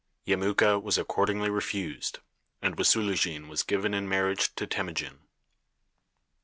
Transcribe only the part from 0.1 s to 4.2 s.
Yemuka was accordingly refused, and Wisulujine was given in